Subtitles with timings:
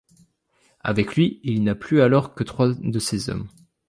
[0.79, 3.47] Avec lui, il n'a plus alors que trois de ses hommes.